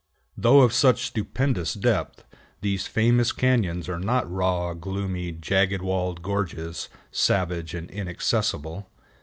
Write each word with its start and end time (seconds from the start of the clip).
Though 0.35 0.61
of 0.61 0.73
such 0.73 1.05
stupendous 1.05 1.75
depth, 1.75 2.23
these 2.61 2.87
famous 2.87 3.31
cañons 3.31 3.87
are 3.87 3.99
not 3.99 4.27
raw, 4.33 4.73
gloomy, 4.73 5.31
jagged 5.31 5.83
walled 5.83 6.23
gorges, 6.23 6.89
savage 7.11 7.75
and 7.75 7.87
inaccessible. 7.91 8.89